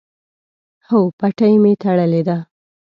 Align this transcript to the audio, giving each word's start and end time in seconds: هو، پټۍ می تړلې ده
هو، 0.87 0.99
پټۍ 1.19 1.53
می 1.63 1.73
تړلې 1.81 2.21
ده 2.27 2.37